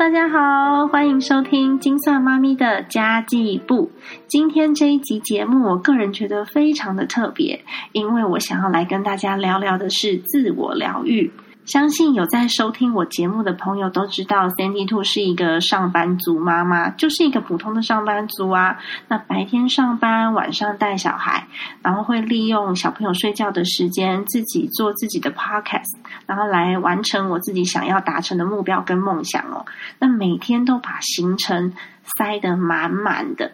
[0.00, 3.90] 大家好，欢迎收听金算妈咪的家计部。
[4.26, 7.62] 今天这一集节目，我个人觉得非常的特别，
[7.92, 11.30] 因为我想要来跟大家聊聊的是自我疗愈。
[11.66, 18.78] 相信有在收听我节目的朋友都知道，Sandy Two 是一个上班族妈妈，就是一个普通的上班族啊。
[19.06, 21.46] 那白天上班，晚上带小孩，
[21.82, 25.96] 然后会利用小朋友睡觉的时间，自己做自己的 Podcast，
[26.26, 29.64] 然后来完成我自己想要达成的目标跟梦想哦。
[30.00, 31.72] 那每天都把行程
[32.16, 33.52] 塞得满满的。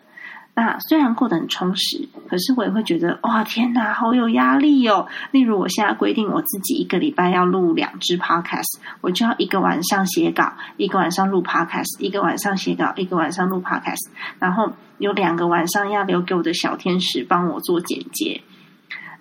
[0.58, 5.06] 那虽然过得很充实，可是我也会觉得哇天哪，好有压力哦。
[5.30, 18.40] 例如，我现在规定我自己一个礼拜要录两支 podcast，我就要一个晚上写稿，一个晚上录 podcast，一个晚上写稿，一个晚上录 podcast，然后有两个晚上要留给我的小天使帮我做剪接。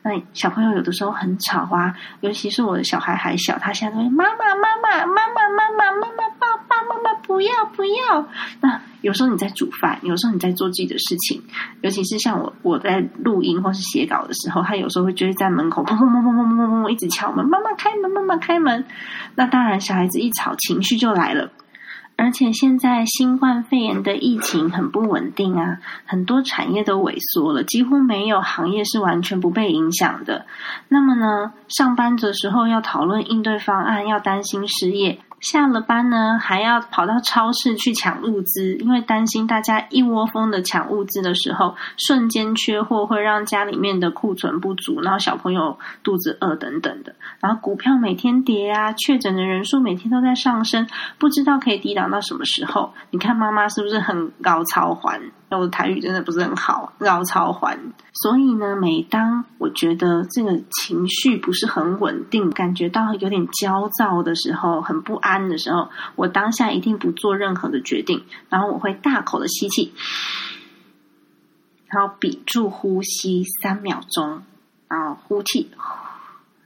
[0.03, 6.34] 那小朋友有的时候很吵啊，尤其是我的小孩还小，他现在会妈妈妈妈妈妈妈妈妈妈
[6.67, 8.27] 爸爸妈妈不要不要。
[8.61, 11.41] 那有时候你在煮饭有时候你在做自己的事情
[11.81, 18.85] 尤其是像我我在录音或是写稿的时候他有时候会就在门口砰砰砰砰砰砰砰一直敲门妈妈开门妈妈开门。
[19.35, 21.49] 那当然小孩子一吵情绪就来了。
[22.17, 30.45] 而且现在新冠肺炎的疫情很不稳定啊很多产业都萎缩了几乎没有行业是完全不被影响的。
[30.87, 47.13] 那么呢上班的时候要讨论应对方案要担心失业下了班呢，还要跑到超市去抢物资，因为担心大家一窝蜂的抢物资的时候，瞬间缺货会让家里面的库存不足，然后小朋友肚子饿等等的。
[47.39, 50.87] 然后股票每天跌啊，确诊的人数每天都在上升，
[51.19, 52.91] 不知道可以抵挡到什么时候。
[53.11, 54.95] 你看妈妈是不是很高超
[55.49, 55.57] 那？
[55.57, 57.79] 我的台语真的不是很好，绕超环。
[58.13, 69.93] 所以呢，每当我觉得这个情绪不是很稳定，感觉到有点焦躁的时候，很不安的时候，我当下一定不做任何的决定，然后我会大口的吸气，
[71.87, 74.43] 然后屏住呼吸三秒钟，
[74.87, 75.69] 然后呼气。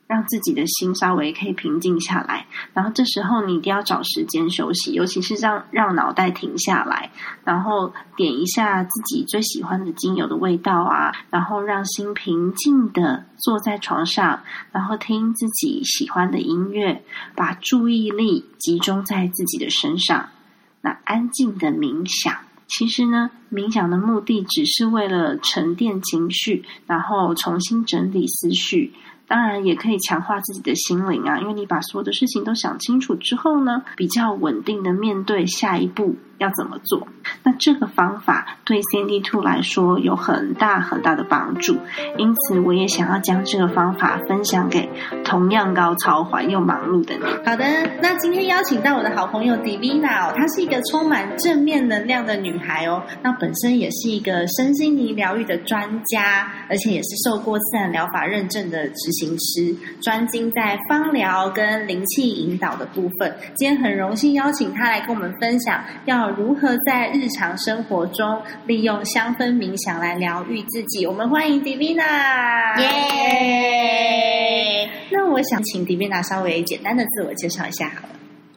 [0.09, 7.12] 让自己的心稍微可以平静下来，然后这时候你一定要找时间休息，尤其是让让脑袋停下来，
[7.44, 17.03] 然后点一下自己最喜欢的精油的味道啊，然后让心平静的坐在床上，然后听自己喜欢的音乐，
[17.36, 20.30] 把注意力集中在自己的身上，
[20.81, 22.36] 那安静的冥想。
[22.68, 28.94] 其实呢，冥想的目的只是为了沉淀情绪，然后重新整理思绪。
[29.29, 37.07] 当然也可以强化自己的心灵啊，因为你把所有的事情都想清楚之后呢，比较稳定的面对下一步要怎么做。
[37.44, 41.78] 那这个方法对 Cindy Two 来说有很大很大的帮助，
[42.17, 44.90] 因此我也想要将这个方法分享给
[45.23, 47.23] 同样高超环又忙碌的你。
[47.46, 47.66] 好的，
[48.01, 59.19] 那今天邀请到我的好朋友 Divina 哦，她是一个充满正面能量的女孩哦，那本身也是一个身心灵疗愈的专家，而且也是受过自然疗法认证的执。
[59.19, 71.06] 行师专精在芳疗跟灵气引导的部分，今天很荣幸邀请他来跟我们分享，要如何在日常生活中利用香氛冥想来疗愈自己。
[71.06, 72.90] 我们欢迎 Divina，耶！
[75.12, 78.09] 那我想请 Divina 稍微简单的自我介绍一下好了。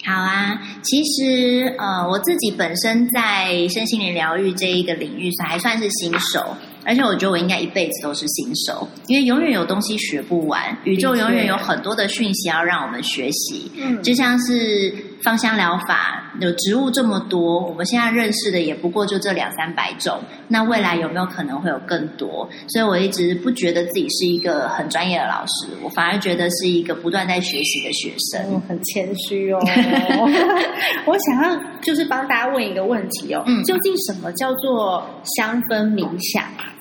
[0.04, 6.56] 好啊，其实呃，我自己本身在身心灵疗愈这一个领域上还算是新手。
[6.84, 13.70] 而且我觉得我应该一辈子都是新手，因为永远有东西学不完，宇宙永远有很多的讯息要让我们学习。
[13.76, 20.19] 嗯，就像是芳香疗法，有植物这么多，我们现在认识的也不过就这两三百种。
[20.48, 22.48] 那未来有没有可能会有更多？
[22.69, 28.60] 所以我一直不觉得自己是一个很专业的老师，我反而觉得是一个不断在学习的学生。
[28.69, 29.60] 很谦虚哦。
[31.06, 35.05] 我想要就是帮大家问一个问题哦，究竟什么叫做
[35.37, 36.71] 香氛冥想啊？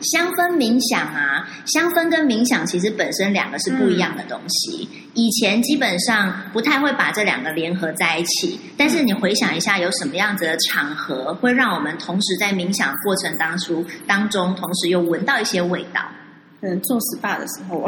[0.00, 4.88] 香氛冥想啊，香氛跟冥想其实本身两个是不一样的东西。
[5.14, 16.00] 以前基本上不太会把这两个联合在一起，但是你回想一下，有什么样子的场合会让我们同时在冥想过程当初当中，同时又闻到一些味道？
[16.66, 17.82] 嗯，做 SPA 的时候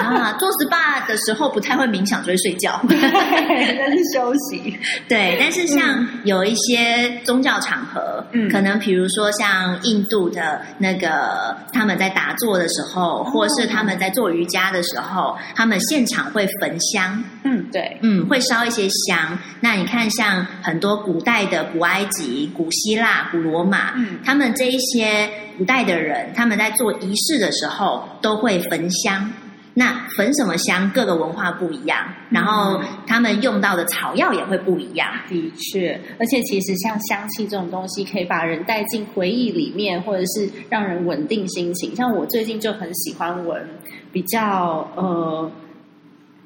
[0.00, 4.76] 啊，做 SPA 的时候不太会冥想，就会睡觉， 那是休息。
[5.08, 17.22] 对，但是像有一些宗教场合，嗯，可能比如说像印度的那个他们在打坐的时候，或是他们在做瑜伽的时候，他们现场会焚香。
[17.44, 19.38] 嗯，对，嗯，会烧一些香。
[19.60, 28.07] 那你看，像很多古代的古埃及、古希腊、古罗马，嗯，他们这一些古代的人，他们在做仪式的时候。
[28.20, 29.30] 都会焚香，
[29.74, 31.98] 那焚什么香，各个文化不一样，
[32.30, 35.08] 然后他们用到的草药也会不一样。
[35.28, 41.94] 的确，而且其实像香气这种东西，可以把人带进回忆里面，或者是让人稳定心情。
[41.94, 43.64] 像我最近就很喜欢闻
[44.12, 45.50] 比较呃，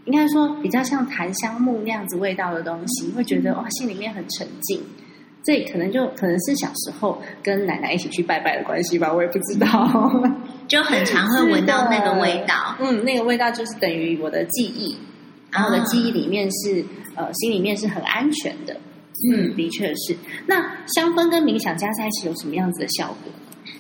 [0.05, 4.82] 应该说比较像檀香木那样子味道的东西，会觉得哇，心里面很沉静。
[5.44, 9.67] 这可能就可能是小时候跟奶奶一起去拜拜的关系吧，我也不知道。
[10.72, 14.96] 就很常会闻到那个味道，嗯，那个味道就是等于我的记忆，
[15.50, 16.82] 然后我的记忆里面是
[17.14, 18.74] 呃，心里面是很安全的。
[19.30, 20.16] 嗯，的确是。
[20.46, 23.30] 那香氛跟冥想加在一起有什么样子的效果？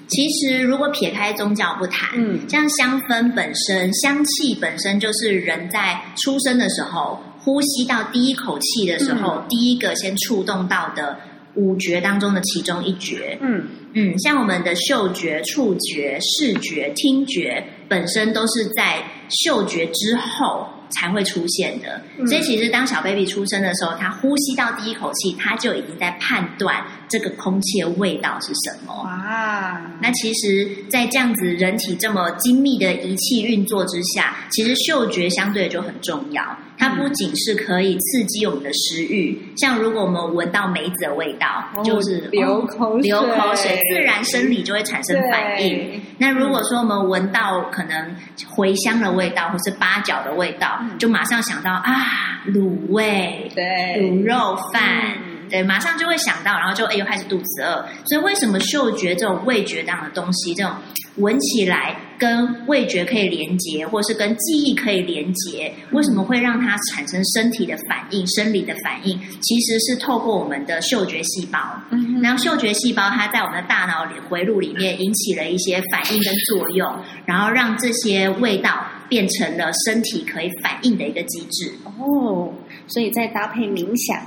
[0.06, 11.18] 其实，如果撇开宗教不谈，嗯，像香氛本身，香气本身就是人在出生的时候呼吸到第一口气的时候，第一个先触动到的。
[11.54, 13.64] 五觉当中的其中一觉，嗯。
[13.94, 22.00] 嗯，像我们的嗅觉、触觉、视觉、听觉，本身都是在嗅觉之后才会出现的。
[22.26, 26.82] 所以，其实当小 baby 出生的时候，他呼吸到第一口气，他就已经在判断
[27.12, 29.04] 这个空气的味道是什么。
[29.04, 29.80] 哇！
[30.00, 36.42] 那其实，在这样子人体这么精密的仪器运作之下，其实嗅觉相对就很重要。
[36.78, 46.00] 它不仅是可以刺激我们的食欲，像如果我们闻到梅子的味道，就是流口水，流口水，自然生理就会产生反应。
[46.18, 48.16] 那如果说我们闻到可能
[48.56, 53.64] 茴香的味道，或是八角的味道，就马上想到啊，卤味，对，
[54.00, 55.16] 卤肉饭，
[55.52, 57.86] 对，马上就会想到，然后就哎又开始肚子饿。
[58.06, 60.74] 所以为什么嗅觉这种味觉这样的东西，这种？
[61.18, 69.20] 闻起来跟味觉可以连接，或是跟记忆可以连接，为什么会让它产生身体的反应、生理的反应？
[69.42, 71.58] 其实是透过我们的嗅觉细胞，
[71.90, 76.90] 嗯然后嗅觉细胞它在我们的大脑里回路里面引起了一些反应跟作用，
[77.26, 81.70] 然后让这些味道变成了身体可以反应的一个机制。
[81.84, 82.50] 哦，
[82.86, 84.18] 所以在搭配冥想，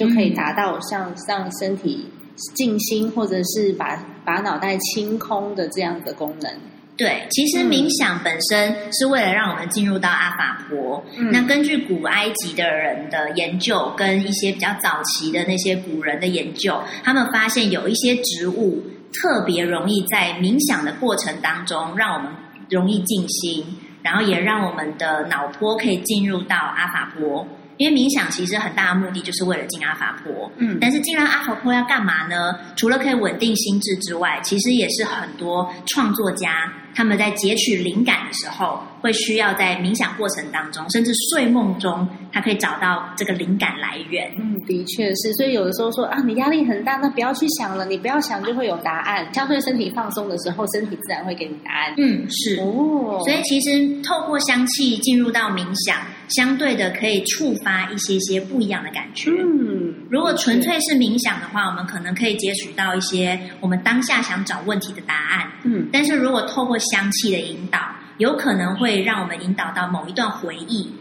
[0.00, 2.08] 就可以达到像让身体。
[2.54, 6.50] 静心，或者是把把脑袋清空的这样的功能。
[6.96, 11.04] 对，其实冥想本身是为了让我们进入到阿法波。
[11.30, 18.82] 那根据古埃及的人的研究，跟一些比较早期的那些古人的研究，他们发现有一些植物
[19.12, 22.32] 特别容易在冥想的过程当中，让我们
[22.70, 23.66] 容易静心，
[24.02, 27.46] 然后也让我们的脑波可以进入到阿法波。
[27.80, 32.54] 因为冥想其实很大的目的就是为了进阿法波，嗯，但是进了阿法波要干嘛呢？
[32.76, 38.80] 除了可以稳定心智之外，其实也是很多创作家他们在截取灵感的时候。
[39.00, 44.30] 会需要在冥想过程当中，甚至睡梦中，他可以找到这个灵感来源。
[44.38, 45.32] 嗯，的确是。
[45.38, 49.26] 所以有的时候说啊，你压力很大，那不要去想了，你不要想就会有答案。
[49.32, 51.94] 相对身体放松的时候，身体自然会给你答案。
[51.96, 53.18] 嗯，是哦。
[53.24, 55.96] 所以其实透过香气进入到冥想，
[56.28, 59.30] 相对的可以触发一些些不一样的感觉。
[59.30, 65.50] 嗯，如果纯粹是冥想的话，我们可能可以截取到一些我们当下想找问题的答案。
[65.64, 67.78] 嗯，但是如果透过香气的引导。
[68.18, 70.92] 有可能会让我们引导到某一段回忆，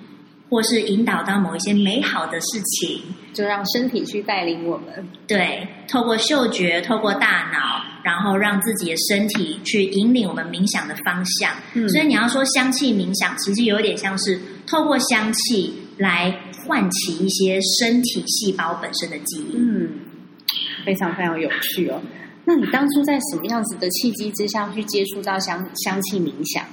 [0.50, 3.02] 或是引导到某一些美好的事情，
[3.34, 5.06] 就让身体去带领我们。
[5.28, 11.52] 对，透过嗅觉，透过大脑，然后让自己的身体去引领我们冥想的方向。
[11.90, 16.34] 所以你要说香气冥想，其实有点像是透过香气来
[16.66, 19.58] 唤起一些身体细胞本身的记忆。
[19.58, 19.90] 嗯，
[20.86, 22.02] 非常非常有趣哦。
[22.50, 26.66] 那你当初在什么样子的契机之下去接触到香香气冥想？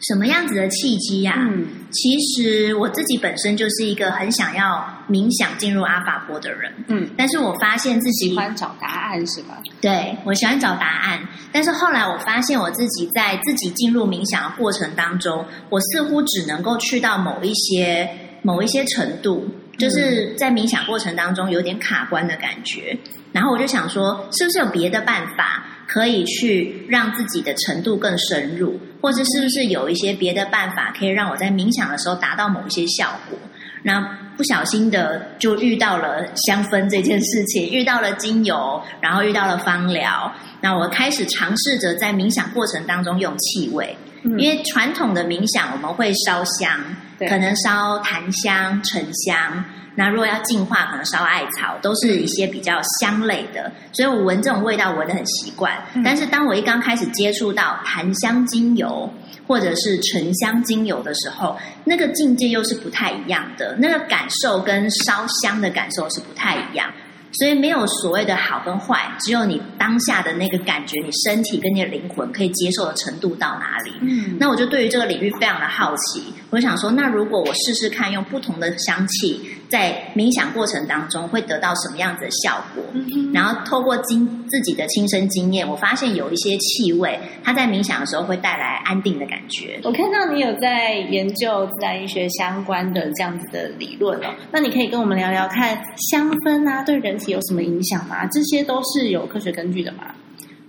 [0.00, 1.34] 什么样子的契机呀？
[1.36, 6.72] 嗯，其实我自己本身就是一个很想要冥想进入阿法波的人。
[6.86, 9.60] 嗯，但是我发现自己喜欢找答案是吧？
[9.82, 11.20] 对，我喜欢找答案。
[11.52, 18.08] 但是后来我发现我自己在自己进入冥想的过程当中，我似乎只能够去到某一些
[18.40, 19.46] 某一些程度，
[19.78, 22.94] 就是在冥想过程当中有点卡关的感觉。
[23.32, 25.64] 然后我就想说，是不是有别的办法？
[25.86, 33.38] 可以去让自己的程度更深入，或者是不是有一些别的办法，可以让我在冥想的时候达到某一些效果？
[33.82, 33.98] 那
[34.36, 40.30] 不小心的就遇到了香氛这件事情，遇到了精油，然后遇到了芳疗。
[40.60, 43.96] 那我开始尝试着在冥想过程当中用气味，
[44.36, 46.78] 因为传统的冥想我们会烧香，
[47.20, 49.64] 可能烧檀香、沉香。
[49.94, 55.76] 那如果要净化，可能烧艾草，都是一些比较香类的，所以我闻这种味道闻得很习惯。
[56.04, 59.12] 但是当我一刚开始接触到檀香精油
[59.48, 66.88] 或者是沉香精油的时候，那个境界又是不太一样的，那个感受跟烧香的感受是不太一样。
[67.32, 73.92] 所以没有所谓的好跟坏，只有你当下的那个感觉，你身体跟你的灵魂可以接受的程度到哪里。
[74.00, 82.82] 嗯，那我就对于这个领域非常的好奇，我就想说，那如果我试试看用不同的香气，在冥想过程当中会得到什么样子的效果？
[82.94, 89.78] 嗯然后透过经自己的亲身经验，我发现有一些气味，它在冥想的时候会带来安定的感觉。
[89.84, 95.78] 我看到你有在研究自然医学相关的这样子的理论哦，那你可以跟我们聊聊看
[96.10, 98.24] 香氛啊对人体有什么影响吗？
[98.32, 100.04] 这些都是有科学根据的吗？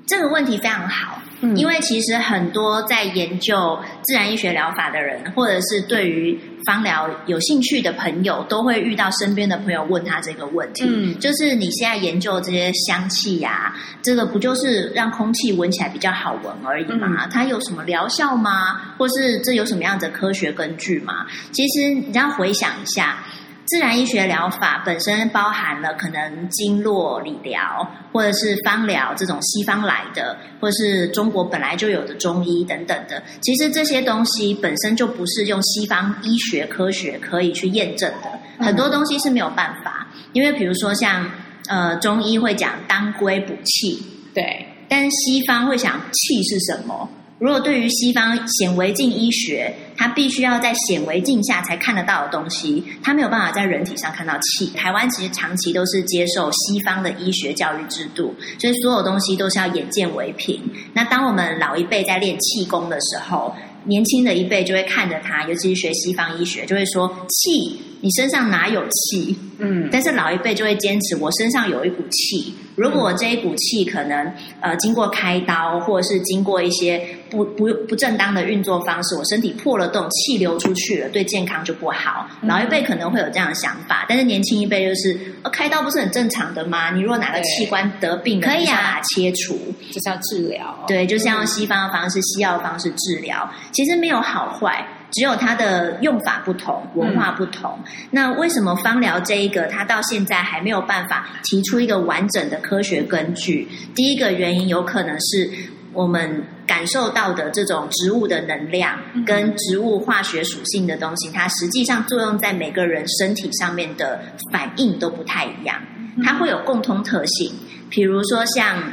[0.05, 6.35] 这个问题非常好，嗯因为其实很多在研究自然医学疗法的人，或者是对于
[6.65, 17.27] 芳疗有兴趣的朋友，都会遇到身边的朋友问他这个问题，嗯就是你现在研究这些香气呀、这个不就是让空气闻起来比较好闻而已吗？
[17.31, 18.95] 它有什么疗效吗？
[18.97, 21.27] 或是这有什么样的科学根据吗？
[21.51, 23.23] 其实你要回想一下。
[23.69, 33.21] 自然医学疗法本身包含了可能经络理疗，或者是芳疗这种西方来的，或是中国本来就有的中医等等的。
[33.41, 40.07] 其实这些东西本身就不是用西方医学科学可以去验证的，嗯很多东西是没有办法。
[40.33, 41.29] 因为比如说像
[41.67, 47.07] 呃中医会讲当归补气，对，但西方会想气是什么？
[47.39, 54.67] 如果对于西方显微镜医学，它必须要在显微镜下才看得到的东西，它没有办法在人体上看到气。
[54.75, 60.61] 台湾其实长期都是接受西方的医学教育制度，所以所有东西都是要眼见为凭。
[60.93, 63.55] 那当我们老一辈在练气功的时候，
[63.85, 69.33] 年轻的一辈就会看着他，尤其是学西方医学，就会说气，你身上哪有气？
[69.59, 72.53] 嗯但是老一辈就会坚持，我身上有一股气。
[72.75, 82.27] 如果我这一股气可能呃经过开刀，或者是经过一些不不不正当的运作方式，我身体破了洞，气流出去了，对健康就不好。
[82.41, 86.89] 嗯老一辈可能会有这样的想法，但是年轻一辈就是，呃、开刀不是很正常的吗？
[86.91, 89.57] 你如果哪个器官得病了，可以啊切除。
[89.91, 90.85] 就是要治疗。
[90.87, 97.77] 对，就是要用西方的方式、西药的方式治疗，其实没有好坏，只有它的用法不同、文化不同。
[98.11, 103.67] 那为什么芳疗这一个，它到现在还没有办法提出一个完整的科学根据？
[103.95, 105.49] 第一个原因有可能是
[105.93, 115.81] 我们感受到的这种植物的能量嗯跟植物化学属性的东西，它实际上作用在每个人身体上面的反应都不太一样，
[116.23, 117.53] 它会有共通特性，
[117.89, 118.91] 比如说像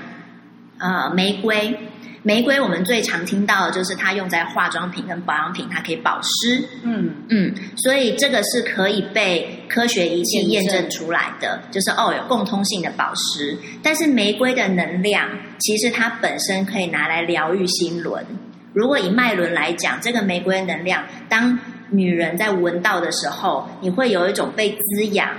[0.78, 1.78] 呃玫瑰。
[2.26, 13.56] 玫瑰我们最常听到的就是它用在化妆品跟保养品，它可以保湿，嗯嗯，所以这个是可以被科学仪器验验证证出来的，就是哦有共通性的保湿。
[13.80, 15.24] 但是玫瑰的能量，
[15.60, 18.26] 其实它本身可以拿来疗愈心轮。
[18.72, 21.56] 如果以脉轮来讲，这个玫瑰能量，当
[21.90, 25.30] 女人在闻到的时候，你会有一种被滋养、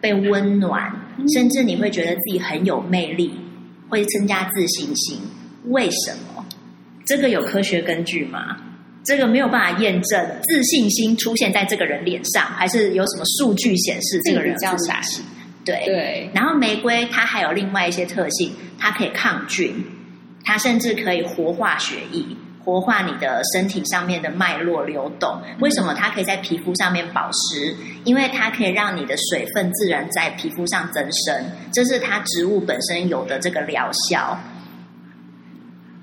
[0.00, 0.92] 被温暖，
[1.32, 3.32] 甚至你会觉得自己很有魅力，
[3.88, 5.20] 会增加自信心。
[5.66, 6.31] 为什么？
[7.04, 8.56] 这个有科学根据吗？
[9.04, 15.24] 这个没有办法验证，自信心出现在这个人脸上，还是有什么数据显示这个人自信心？
[15.64, 15.82] 对。
[15.84, 19.84] 对，然后玫瑰它还有另外一些特性，它可以抗菌，
[20.44, 22.24] 它甚至可以活化血液，
[22.64, 25.42] 活化你的身体上面的脉络流动。
[25.58, 27.74] 为什么它可以在皮肤上面保湿？
[28.04, 34.38] 因为它可以让你的水分自然在皮肤上增生，这是它植物本身有的这个疗效。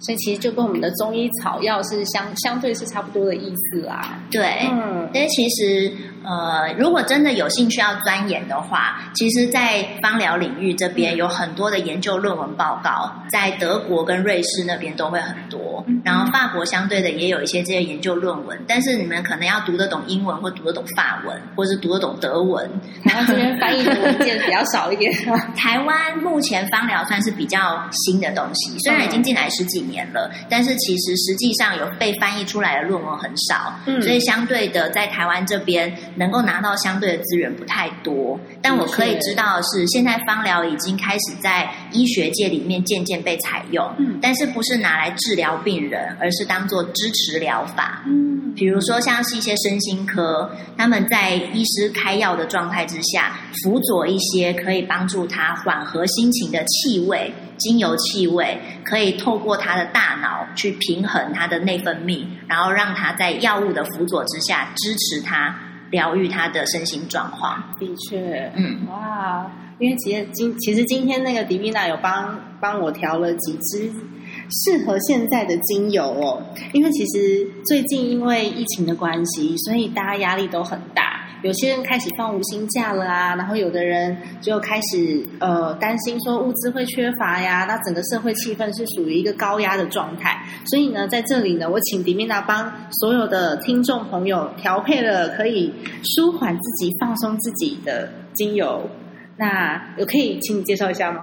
[0.01, 4.19] 所以其实就跟我们的中医草药是相相对是差不多的意思啦。
[4.31, 5.91] 对，嗯但是其实，
[6.23, 22.69] 呃，如果真的有兴趣要钻研的话，其实，在芳疗领域这边有很多的研究论文报告，在德国跟瑞士那边都会很多，嗯然后法国相对的也有一些这些研究论文，但是你们可能要读得懂英文，或读得懂法文，或是读得懂德文。
[23.03, 25.11] 然后这边翻译的文件比较少一点。
[25.55, 38.39] 台湾目前芳疗算是比较新的东西，虽然已经进来十几年了，但是其实实际上有被翻译出来的论文很少，嗯所以相对的在台湾这边能够拿到相对的资源不太多。
[38.61, 48.03] 但我可以知道的是，现在芳疗已经开始在医学界里面渐渐被采用，嗯但是不是拿来治疗病人，而是当做支持疗法。
[48.05, 65.55] 嗯，比如说像是一些身心科，他们在医师开药的状态之下，辅佐一些可以帮助他缓和心情的气味、精油气味，可以透过他的大脑去平衡他的内分泌，然后让他在药物的辅佐之下支持他
[65.91, 67.61] 疗愈他的身心状况。
[67.79, 73.91] 的确，嗯，哇，因为其实今其实今天那个迪米娜有帮帮我调了几支
[74.51, 76.41] 适合现在的精油哦，
[76.73, 81.18] 因为其实最近因为疫情的关系，所以大家压力都很大。
[81.41, 90.41] 有些人开始放无薪假了啊，然后有的人就开始呃担心说物资会缺乏呀，那整个社会气氛是属于一个高压的状态。
[90.65, 98.89] 所以呢，在这里呢，我请迪米娜帮所有的听众朋友调配了可以舒缓自己、放松自己的精油。
[99.37, 101.21] 那有可以请你介绍一下吗？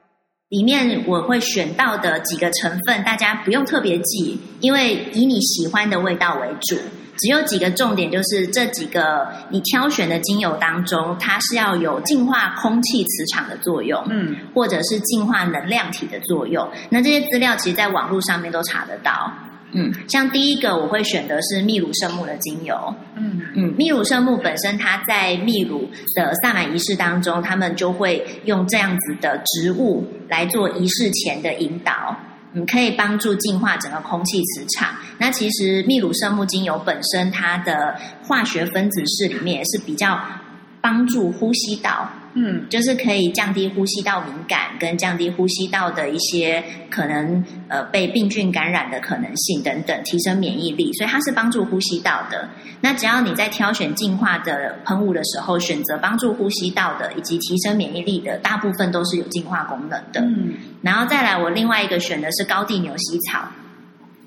[0.49, 6.77] 里面我会选到的几个成分，大家不用特别记，因为以你喜欢的味道为主。
[7.19, 16.69] 只有几个重点，就是这几个你挑选的精油当中，它是要有净化空气磁场的作用，嗯，或者是净化能量体的作用。
[16.91, 19.33] 那这些资料其实，在网络上面都查得到。
[19.73, 22.95] 嗯，像第一个我会选的是秘鲁圣木的精油。
[23.17, 32.17] 嗯嗯，秘鲁圣木本身，它在秘鲁的萨满仪式当中，他们就会用这样子的植物来做仪式前的引导，
[32.57, 34.89] 你，可以帮助净化整个空气磁场。
[35.19, 40.19] 那其实秘鲁圣木精油本身，它的化学分子式里面也是比较
[40.81, 42.09] 帮助呼吸道。
[42.39, 52.47] 嗯就是可以降低呼吸道敏感，跟降低呼吸道的一些可能呃被病菌感染的可能性等等，提升免疫力，所以它是帮助呼吸道的。
[52.83, 60.21] 那只要你在挑选净化的喷雾的时候，选择帮助呼吸道的以及提升免疫力的，大部分都是有净化功能的。
[60.21, 60.53] 嗯
[60.83, 63.49] 然后再来，我另外一个选的是高地牛膝草。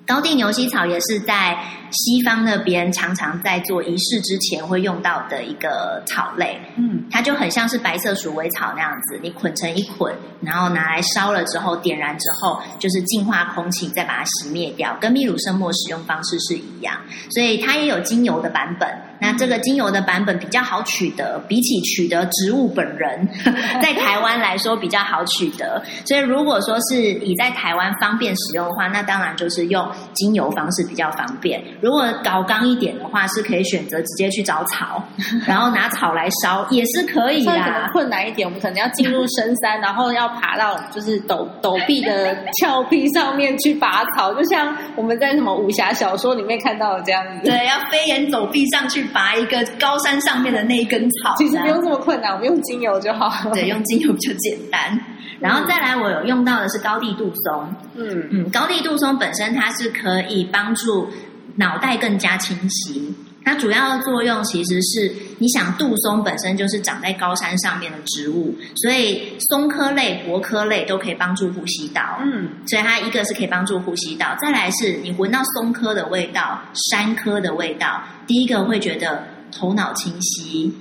[0.09, 1.55] 高地牛膝草也是在
[1.91, 6.59] 西方那边常常在做仪式之前会用到的一个草类。
[6.77, 10.11] 嗯它就很像是白色鼠尾草那样子，你捆成一捆，
[10.41, 16.95] 然后拿来烧了之后，点燃之后就是净化空气，再把它熄灭掉，跟秘鲁圣木使用方式是一样。
[17.29, 18.89] 所以它也有精油的版本。
[19.19, 23.27] 那这个精油的版本比较好取得，比起取得植物本人，
[23.81, 25.81] 在台湾来说比较好取得。
[26.05, 31.63] 所以如果说是以在台湾方便使用的话，那当然就是用精油方式比较方便。
[31.81, 35.03] 如果搞刚一点的话，是可以选择直接去找草，
[35.45, 37.89] 然后拿草来烧，也是可以稍微可能啦。
[37.91, 47.49] 困难一点，我们可能要进入深山， 然后要爬到就是陡陡壁的峭壁上面去拔草，就像我们在什么武侠小说里面看到的这样子。
[47.49, 53.49] 对，要飞檐走壁上去拔一个高山上面的那一根草，其实不用这么困难，我们用精油就好。
[53.51, 54.99] 对，用精油比较简单。
[55.39, 57.75] 然后再来，我有用到的是高地杜松。
[57.95, 61.07] 嗯嗯，高地杜松本身它是可以帮助
[61.55, 63.15] 脑袋更加清晰。
[63.49, 72.19] 它主要的作用其实是，你想杜松本身就是长在高山上面的植物，所以松科类、柏科类都可以帮助呼吸道。
[72.23, 80.71] 嗯所以它一个是可以帮助呼吸道，再来是你闻到松科的味道、山科的味道，第一个会觉得头脑清晰、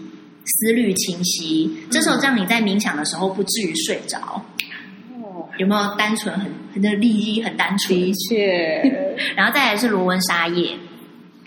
[0.44, 4.18] 思虑清晰，这时候让你在冥想的时候不至于睡着。
[5.22, 7.98] 哦，有没有单纯很很的利益很单纯？
[7.98, 8.82] 的确，
[9.34, 10.76] 然后再来是罗纹沙叶，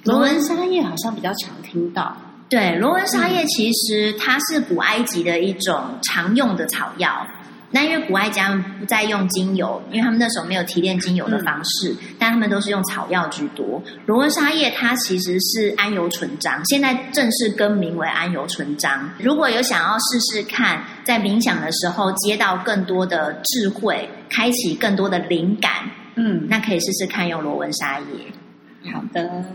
[0.04, 2.16] 罗纹沙叶好像比较常听到。
[2.50, 7.26] 对罗纹沙叶其实它是古埃及的一种常用的草药。
[7.74, 13.82] 那因为古埃及他们不再用精油，因为他们那时候没有提炼精油的方式，但他们都是用草药居多。
[14.06, 19.10] 罗纹沙叶它其实是安油醇章，现在正式更名为安油醇章。
[19.20, 25.72] 如果有想要试试看，在冥想的时候接到更多的智慧，开启更多的灵感，
[26.16, 28.92] 嗯，那可以试试看用罗纹沙叶。
[28.92, 29.46] 好的。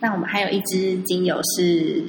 [0.00, 2.02] 那我们还有一支精油是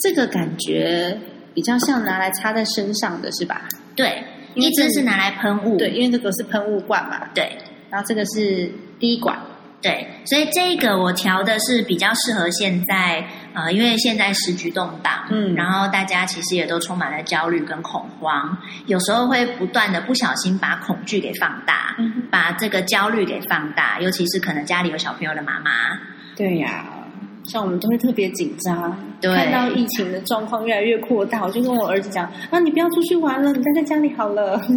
[0.00, 1.16] 这个感觉
[1.54, 3.68] 比较像拿来擦在身上的是吧？
[3.94, 7.56] 对，一支是拿来喷雾，对，因为这个是喷雾罐嘛，对。
[7.90, 9.38] 然后这个是滴管。
[9.82, 15.56] 对，所以这个我调的是比较适合现在，呃，因为现在时局动荡，嗯。
[15.56, 25.70] 然后大家其实也都充满了焦虑跟恐慌，有时候会不断的不小心把恐惧给放大，嗯把这个焦虑给放大，尤其是可能家里有小朋友的妈妈，
[26.36, 26.86] 对呀、
[27.44, 29.34] 像我们都会特别紧张，对。
[29.34, 34.60] 看到疫情的状况越来越扩大，我就跟我儿子讲：啊，你不要出去玩了，你待在家里好了。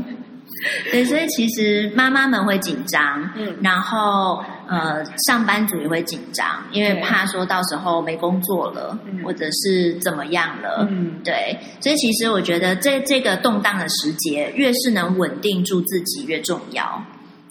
[0.92, 3.56] 对，所以其实妈妈们会紧张，嗯。
[3.62, 9.24] 然后呃，上班族也会紧张，因为怕说到时候没工作了，嗯。
[9.24, 17.04] 或者是怎么样了，嗯，对，所以其实我觉得这这个动荡的时节，越是能稳定住自己越重要。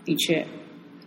[0.04, 0.46] 的确，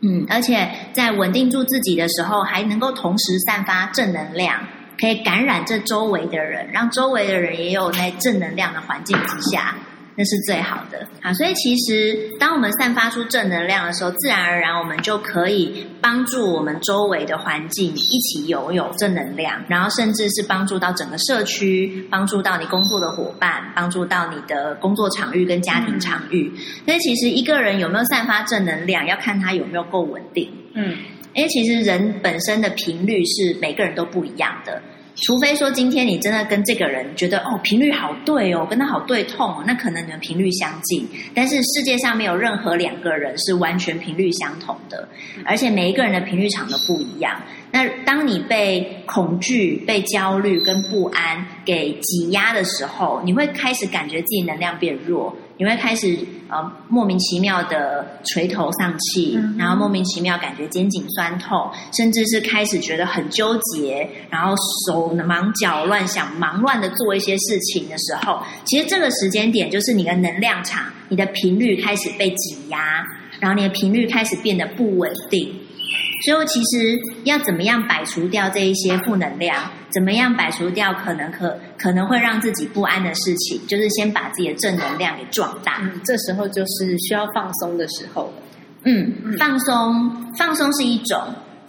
[0.01, 4.59] 嗯，而且在稳定住自己的时候，还能够同时散发正能量，
[4.99, 9.75] 可以感染这周围的人，让周围的人也有在正能量的环境之下，
[10.17, 11.07] 那是最好的。
[11.21, 26.51] 好，所以其实当我们散发出正能量的时候，自然而然我们就可以帮助我们周围的环境一起拥有正能量，然后甚至是帮助到整个社区，帮助到你工作的伙伴，帮助到你的工作场域跟家庭场域。
[26.83, 30.51] 所以其实一个人有没有散发正能量，要看他有没有够稳定。
[30.73, 30.97] 嗯
[31.33, 34.81] 因为其实人本身的频率是每个人都不一样的。
[35.21, 41.07] 除非说今天你真的跟这个人觉得哦频率好对哦，跟他好对痛哦，那可能你们频率相近。
[41.33, 45.07] 但是世界上没有任何两个人是完全频率相同的，
[45.43, 47.41] 而且每一个人的频率场都不一样。
[47.71, 55.35] 那当你被恐惧、被焦虑跟不安给挤压的时候，你会开始感觉自己能量变弱。
[55.57, 56.17] 你会开始
[56.49, 64.55] 呃莫名其妙的垂头丧气，然后莫名其妙感觉肩颈酸痛，甚至是开始觉得很纠结，然后
[64.87, 73.03] 手忙脚乱，想忙乱的做一些事情的时候，其实这个时间点就是你的能量场、你的频率开始被挤压，
[73.39, 75.53] 然后你的频率开始变得不稳定。
[76.25, 79.69] 所以，其实要怎么样摆除掉这一些负能量？
[79.89, 83.61] 怎么样摆除掉可能可可能会让自己不安的事情？
[83.67, 85.79] 就是先把自己的正能量给壮大。
[85.81, 88.31] 嗯，这时候就是需要放松的时候。
[88.83, 91.21] 嗯，放松，放松是一种。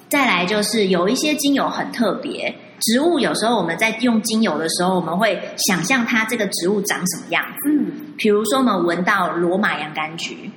[0.08, 7.70] 再来就是有一些精油很特别，植物有时候我们在用精油的时候，我们会想象它这个植物长什么样子。
[7.70, 10.50] 嗯，比如说我们闻到罗马洋甘菊。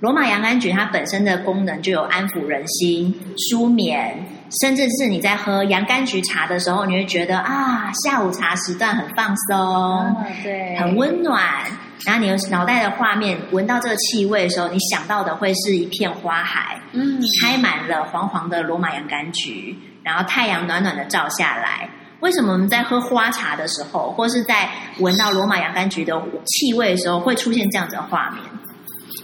[0.00, 3.14] 罗马洋甘菊它本身的功能就有安抚人心、
[3.48, 4.14] 舒眠，
[4.60, 11.42] 甚至是你在喝洋甘菊茶的时候，你会觉得啊，下午茶时段很放松，对，很温暖。
[12.04, 21.88] 然后你的脑袋的画面闻到这个气味的时候，你想到的会是一片花海，嗯，开满了黄黄的罗马洋甘菊，然后太阳暖暖的照下来。
[22.20, 28.42] 为什么我们在喝花茶的时候，或是在闻到罗马洋甘菊的气味的时候，会出现这样子的画面？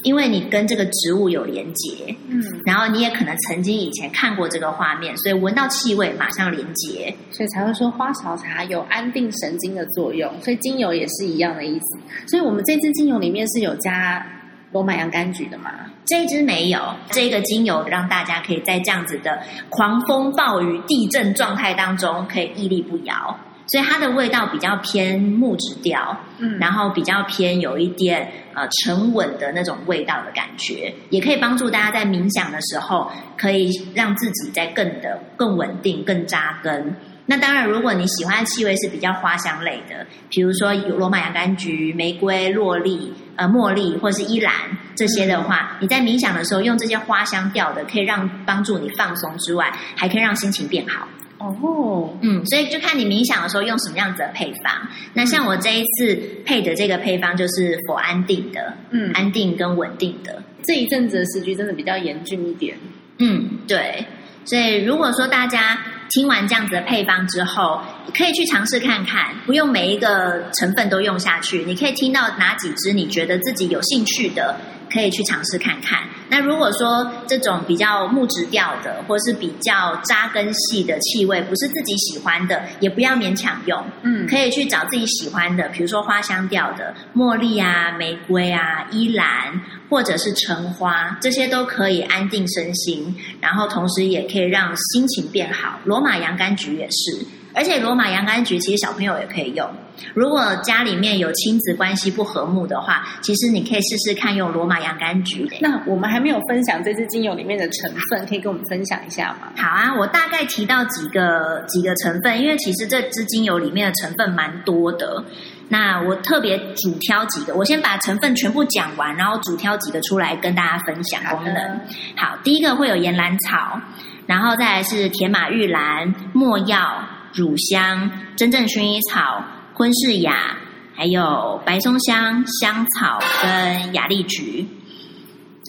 [0.02, 10.32] 因为你跟这个植物有连接，嗯，然后你也可能曾经以前看过这个画面，所以闻到气味马上连接，所以才会说花草茶有安定神经的作用。
[10.40, 11.98] 所以精油也是一样的意思。
[12.28, 14.24] 所以我们这支精油里面是有加
[14.72, 15.70] 罗马洋甘菊的吗？
[16.06, 23.38] 这一支没有，这个精油让大家可以在这样子的狂风暴雨、地震状态当中可以屹立不摇。
[23.70, 36.94] 所以它的味道比较偏木质调，嗯，然后比较偏有一点呃沉稳的那种味道的感觉，也可以帮助大家在冥想的时候，可以让自己在更的更稳定、更扎根。
[37.26, 44.52] 那当然，如果你喜欢的气味是比较花香类的，比如说有罗马洋甘菊、玫瑰、洛丽、呃茉莉或者是依兰
[44.96, 51.06] 这些的话，你在冥想的时候用这些花香调的，可以让帮助你放松之外，还可以让心情变好。
[51.40, 54.72] 哦，嗯，所以就看你冥想的时候用什么样子的配方。
[55.14, 60.42] 那像我这一次配的这个配方就是佛安定的，嗯，安定跟稳定的。
[60.64, 62.76] 这一阵子的时局真的比较严峻一点。
[63.18, 64.04] 嗯，对。
[64.44, 65.78] 所以如果说大家
[66.10, 67.80] 听完这样子的配方之后，
[68.14, 74.56] 可以去尝试看看，不用每一个成分都用下去，你可以听到哪几支你觉得自己有兴趣的。
[74.92, 76.00] 可以去尝试看看。
[76.28, 83.84] 那如果说这种比较木质调的，或是比较扎根系的气味，不是自己喜欢的，也不要勉强用。
[84.02, 95.80] 嗯，可以去找自己喜欢的，比如说花香调的，茉莉啊、玫瑰啊、依兰，或者是橙花，这些都可以安定身心，然后同时也可以让心情变好。
[95.84, 97.26] 罗马洋甘菊也是。
[97.52, 99.68] 而且罗马洋甘菊其实小朋友也可以用。
[100.14, 105.46] 如果家里面有亲子关系不和睦的话，其实你可以试试看用罗马洋甘菊。
[105.60, 109.52] 那我们还没有分享这支精油里面的成分，可以跟我们分享一下吗？
[109.56, 115.22] 好啊，我大概提到几个几个成分，因为其实这支精油里面的成分蛮多的。
[115.68, 121.80] 那我特别主挑几个，我先把成分全部讲完，然后主挑几个出来跟大家分享功能。
[122.16, 123.78] 好，第一个会有岩兰草，
[124.26, 127.04] 然后再来是铁马玉兰、没药。
[127.34, 130.56] 乳香、真正薰衣草、昆士雅，
[130.94, 134.66] 还有白松香、香草跟雅丽菊，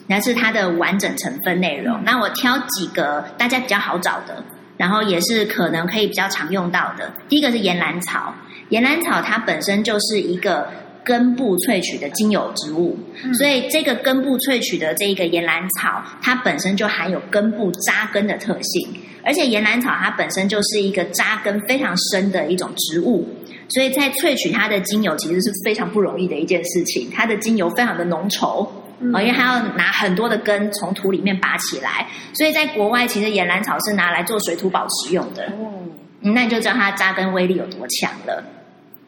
[0.08, 2.02] 那是它的完整成分内容。
[2.04, 4.43] 那我挑几个大家比较好找的，
[4.78, 7.13] 然后也是可能可以比较常用到的。
[7.30, 8.34] 第一个是岩兰草，
[8.69, 10.69] 岩兰草它本身就是一个
[11.04, 12.98] 根部萃取的精油植物，
[13.34, 18.90] 所以这个根部萃取的这一个岩兰草，它本身就含有根部扎根的特性。
[19.24, 23.28] 而且岩兰草它本身就是一个扎根非常深的一种植物，
[23.70, 27.08] 所以在萃取它的精油其实是非常不容易的一件事情。
[27.14, 28.68] 它的精油非常的浓稠，
[29.14, 35.52] 啊，因为它要拿很多的根从土里面拔起来，所以在国外其实岩兰草是拿来做水土保持用的。
[36.22, 38.44] 嗯，那你就知道它扎根威力有多强了。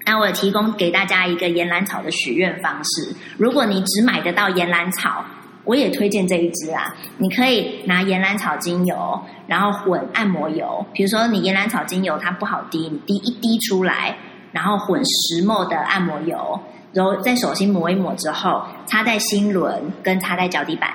[0.06, 5.24] 那我提供给大家一个岩兰草的许愿方式：如果你只买得到岩兰草。
[5.66, 10.86] 我也推荐这一支啊，你可以拿岩兰草精油，然后混按摩油。
[10.92, 14.14] 比如说你岩兰草精油它不好滴，你滴一滴出来，
[14.52, 16.60] 然后混石墨的按摩油，
[16.92, 20.92] 然后在手心抹一抹之后，擦在心轮跟擦在脚底板。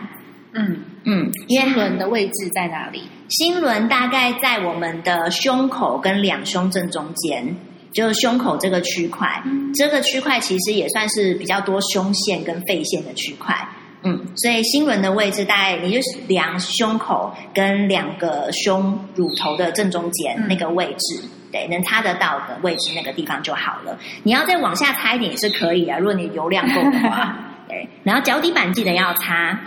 [0.52, 3.04] 嗯嗯，心轮的位置在哪里？
[3.30, 7.56] 心轮大概在我们的胸口跟两胸正中间，
[7.92, 9.42] 就是胸口这个区块。
[9.44, 13.54] 嗯这个区块其实也算是比较多胸腺跟肺腺的区块。
[14.02, 21.22] 嗯，所以心轮的位置大概你就是量胸口跟两个胸乳头的正中间嗯那个位置，
[21.52, 23.98] 对，能擦得到的位置那个地方就好了。
[24.22, 27.36] 你要再往下擦一点也是可以啊，如果你油量够的话。
[27.68, 29.60] 对，然后脚底板记得要擦，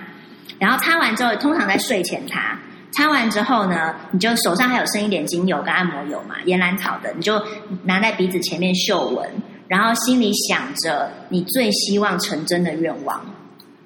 [0.57, 2.57] 然后擦完之后，通常在睡前擦。
[2.91, 7.41] 擦完之后呢，你就手上还有剩一点精油跟按摩油嘛，岩兰草的，你就
[7.83, 9.27] 拿在鼻子前面嗅闻，
[9.67, 13.19] 然后心里想着你最希望成真的愿望。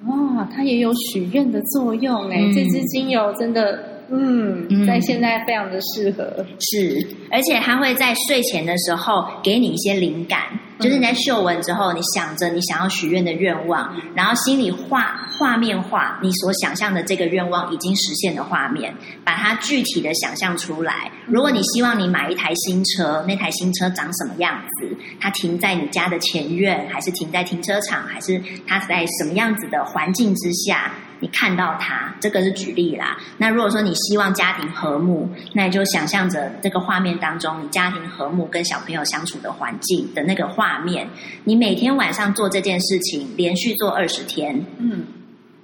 [0.06, 6.44] 哇，它也有许愿的作用哎、嗯这支精油真的，嗯，嗯在现在非常的适合。
[6.60, 10.42] 是，而且它会在睡前的时候给你一些灵感，
[10.78, 21.10] 就是你在嗅闻之后，你想着你想要许愿的愿望，然后心里画画面化你所想象的这个愿望已经实现的画面，把它具体的想象出来。
[21.26, 24.96] 如果你希望你买一台新车，那台新车长什么样子？
[25.18, 30.92] 它停在你家的前院，还是停在停车场，还是它在什么样子的环境之下？
[31.18, 33.16] 你看到它，这个是举例啦。
[33.38, 41.08] 那如果说你希望家庭和睦，那你就想象着这个画面当中，你家庭和睦跟小朋友相处的环境的那个画面。
[41.44, 45.04] 你每天晚上做这件事情，连续做二十天，嗯，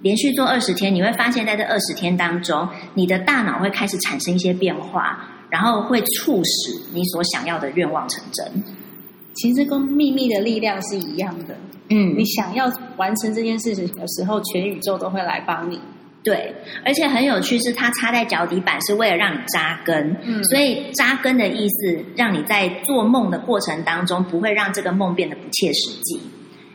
[0.01, 8.63] 连续做二十天，你会发现在这二十天当中，你的大脑会开始产生一些变化，然后会促使你所想要的愿望成真。
[9.35, 11.55] 其实跟秘密的力量是一样的。
[11.89, 15.79] 嗯你想要完成这件事情的时候，全宇宙都会来帮你。
[16.23, 16.53] 对，
[16.85, 26.21] 而且很有趣是，它插在脚底板是为了让你扎根，嗯所以扎根的意思，让你在做梦的过程当中，不会让这个梦变得不切实际。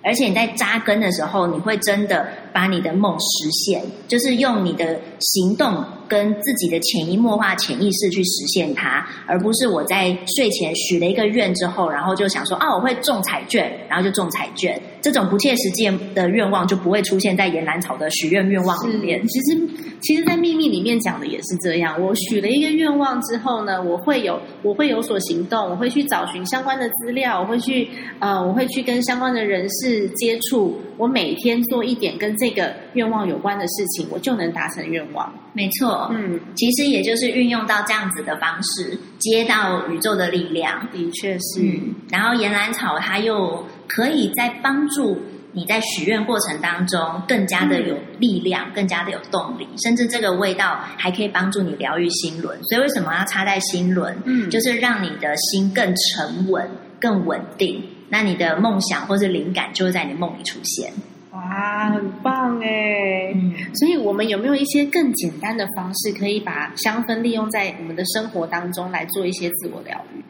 [0.04, 14.80] 而且你在扎根的时候，你会真的把你的梦实现，就是用你的行动跟自己的潜移默化、潜意识去实现它，而不是我在睡前许了一个愿之后，然后就想说啊，我会中彩券，然后就中彩券。
[15.00, 19.20] 这种不切实际的愿望就不会出现在岩兰草的许愿愿望里面。
[19.26, 19.60] 其实，
[20.00, 22.00] 其实，在秘密里面讲的也是这样。
[22.00, 30.78] 我许了一个愿望之后呢，我会有，我会有所行动，我会去找寻相关的资料，我会去，呃，我会去跟相关的人士接触。
[30.96, 35.32] 我每天做一点跟这个愿望有关的事情，我就能达成愿望。
[35.52, 40.88] 没错，嗯，其实也就是运用到这样子的方式，接到宇宙的力量。
[40.92, 41.60] 的确是。
[41.60, 45.18] 嗯，然后岩兰草它又可以在帮助
[45.52, 52.56] 你在许愿过程当中更加的有力量，更加的有动力，甚至这个味道还可以帮助你疗愈心轮。
[52.64, 54.16] 所以为什么要插在心轮？
[54.24, 56.70] 嗯就是让你的心更沉稳、
[57.00, 57.82] 更稳定。
[58.10, 60.92] 那你的梦想或是灵感就会在你梦里出现。
[61.30, 63.32] 哇，很棒哎！
[63.34, 70.24] 嗯，所以，我们有没有一些更简单的方式，可以把香氛利用在我们的生活当中，来做一些自我疗愈？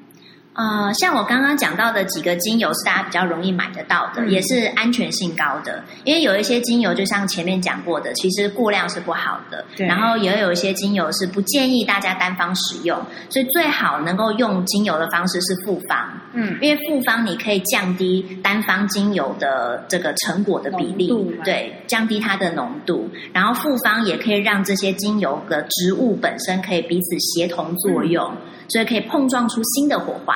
[0.59, 5.81] 呃，像我刚刚讲到的几个精油是大家比较容易买得到的，嗯也是安全性高的。
[6.03, 9.64] 因为有一些精油，就像前面讲过的，其实过量是不好的。
[9.77, 15.97] 对然后也有一些精油是不建议大家单方使用，所以最好能够用精油的方式是复方。
[16.33, 21.07] 嗯，因为复方你可以降低单方精油的这个成果的比例
[21.44, 23.09] 对，降低它的浓度。
[23.33, 28.29] 然后复方也可以让这些精油的植物本身可以彼此协同作用，
[28.68, 30.35] 所以可以碰撞出新的火花。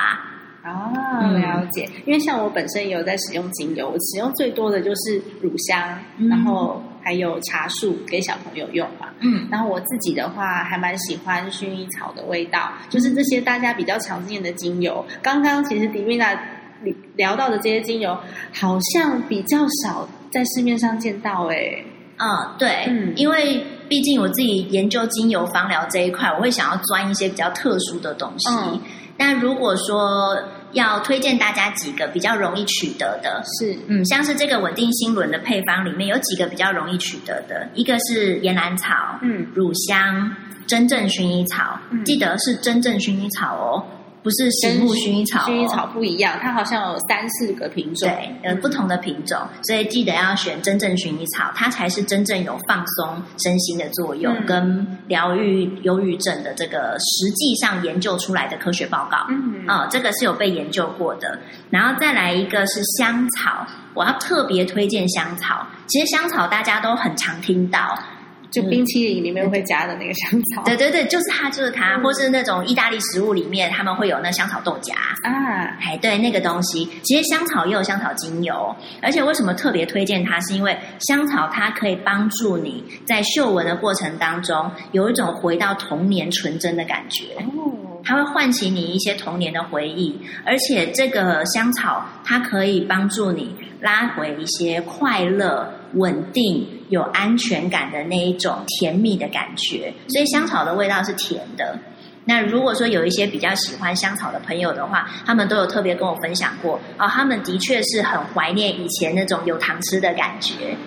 [0.63, 0.91] 啊，
[1.21, 1.89] 嗯了解。
[2.05, 9.07] 因为像我本身也有在使用精油，我使用最多的就是乳香，嗯然后还有茶树给小朋友用嘛。
[9.19, 15.05] 嗯然后我自己的话，还蛮喜欢薰衣草的味道，就是这些大家比较常见的精油。
[15.21, 16.33] 刚刚其实迪米娜
[17.17, 18.17] 聊到的这些精油，
[18.53, 21.83] 好像比较少在市面上见到哎、
[22.17, 23.61] 嗯，对，嗯因为
[23.93, 28.49] 毕竟我自己研究精油芳疗这一块，我会想要钻一些比较特殊的东西。
[28.49, 28.81] 嗯。
[29.15, 30.35] 但如果说
[30.71, 33.77] 要推荐大家几个比较容易取得的，是。
[33.85, 39.45] 嗯，像是这个稳定心轮的配方里面有几个比较容易取得的，一个是岩兰草、嗯。
[39.53, 42.03] 乳香、真正薰衣草，嗯。
[42.03, 43.85] 记得是真正薰衣草哦，
[44.23, 45.45] 不是醒目薰衣草、哦。
[45.45, 48.09] 薰衣草不一样，它好像有三四个品种。
[48.09, 59.17] 对，有不同的品种，所以记得要选真正薰衣草，它才是真正有放松身心的作用，嗯跟疗愈忧郁症的这个实际上研究出来的科学报告。
[59.29, 61.37] 嗯哦，这个是有被研究过的。
[61.69, 65.67] 然后再来一个是香草，我要特别推荐香草。
[65.87, 67.97] 其实香草大家都很常听到，
[68.53, 70.63] 就冰淇淋里面会加的那个香草。
[70.63, 74.95] 对对对，就是它，就是它，嗯或是那种意大利食物里面，他们会有那香草豆荚。
[75.23, 87.35] 啊，哎，对，那个东西，其实香草也有香草精油，而且为什么特别推荐它，是因为香草它可以帮助你在嗅闻的过程当中，有一种回到童年纯真的感觉。
[87.39, 99.93] 哦，它会唤起你一些童年的回忆，而且这个香草它可以帮助你拉回一些快乐、稳定、有安全感的那一种甜蜜的感觉。
[100.07, 101.77] 所以香草的味道是甜的。
[102.25, 110.77] 那如果说有一些比较喜欢香草的朋友的话，他们都有特别跟我分享过哦，他们的确是很怀念以前那种有糖吃的感觉。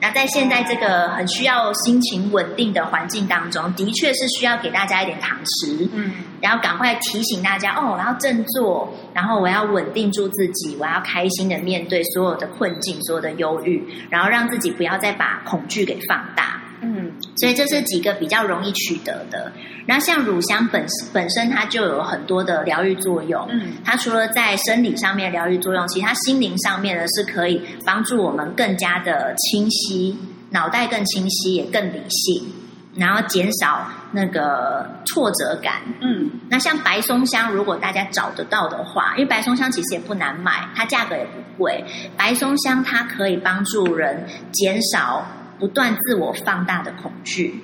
[0.00, 5.88] 那在现在这个很需要心情稳定的环境当中，的确是需要给大家一点糖吃。
[5.92, 16.62] 嗯，然后赶快提醒大家哦，我要振作，然后我要稳定住自己，我要开心的面对所有的困境、所有的忧郁，然后让自己不要再把恐惧给放大。
[16.80, 19.50] 嗯，所以这是几个比较容易取得的。
[19.86, 30.18] 然后像乳香本本身它就有很多的疗愈作用，嗯，它除了在生理上面疗愈作用，其实它心灵上面呢是可以帮助我们更加的清晰，
[30.50, 32.52] 脑袋更清晰，也更理性，
[32.96, 35.76] 然后减少那个挫折感。
[36.02, 41.82] 嗯，那像白松香，如果大家找得到的话，因为白松香其实也不难买，它价格也不贵。
[42.14, 45.26] 白松香它可以帮助人减少
[45.58, 47.60] 不断自我放大的恐惧。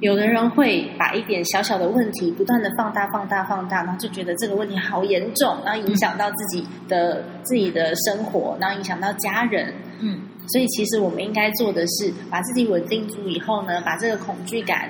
[0.00, 9.74] 有的人会把一点小小的问题不断的放大、放大、放大，然后就觉得这个问题好严重，然后影响到自己的、自己的生活，然后影响到家人。
[9.98, 14.88] 嗯，所以其实我们应该做的是，把自己稳定住以后呢，把这个恐惧感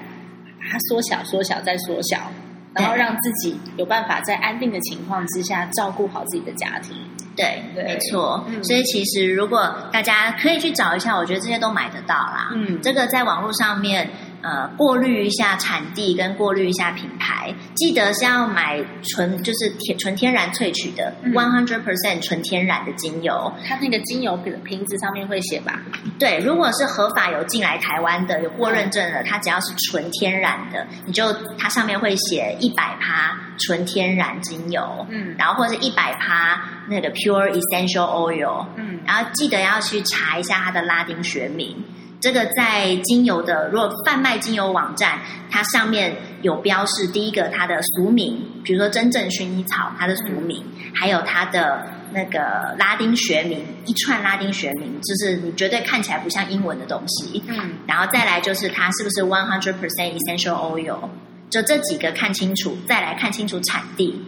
[0.61, 2.31] 把它缩小、缩小再缩小，
[2.73, 6.97] 然后让自己有办法在安定的情况之下照顾好自己的家庭。
[7.41, 8.45] 对，对没错。
[8.49, 12.51] 嗯所以其实如果大家可以去找一下，我觉得这些都买得到啦。
[12.55, 14.11] 嗯这个在网络上面，
[14.43, 23.53] 呃，过滤一下产地跟过滤一下品牌，记得是要买纯就是天纯天然萃取的嗯 one hundred percent 纯天然的精油。
[23.67, 25.81] 它那个精油瓶瓶子上面会写吧？
[26.19, 41.77] 对，如果是合法有进来台湾的，有过认证的，它只要是纯天然的，你就它上面会写一百趴纯天然精油，嗯然后或者一百趴那个 pure essential oil，嗯然后记得要去查一下它的拉丁学名。
[42.21, 45.19] 这个在精油的，如果贩卖精油网站，
[45.51, 50.63] 它上面有标示，第一个它的俗名，比如说真正薰衣草，它的俗名，
[50.95, 57.43] 还有它的那个拉丁学名，一串拉丁学名，就是你绝对看起来不像英文的东西。
[57.49, 61.09] 嗯然后再来就是它是不是 one hundred percent essential oil，
[61.49, 64.21] 就这几个看清楚，再来看清楚产地，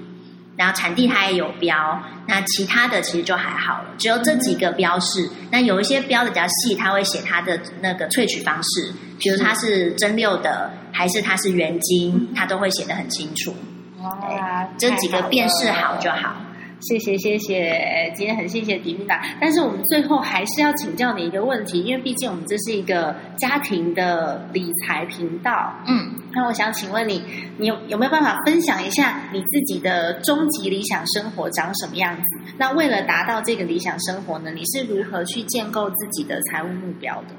[0.63, 5.29] 然后产地它也有标，那其他的其实就还好了，只有这几个标示。
[5.51, 13.53] 那有一些标的比较细，它会写它的那个萃取方式，比如它是蒸馏的还是它是原精，它都会写的很清楚。
[14.01, 16.17] 哇，这几个辨识好就了。
[16.17, 16.37] 好。
[16.83, 25.73] 谢谢谢谢，今天很谢谢迪米娜，但是我们最后还是要请教你一个问题，因为毕竟我们这是一个家庭的理财频道。
[25.87, 27.23] 嗯，那我想请问你，
[27.57, 32.23] 你有有没有办法分享一下你自己的终极理想生活长什么样子？
[32.59, 37.35] 那为了达到这个理想生活呢，你是如何去建构自己的财务目标的？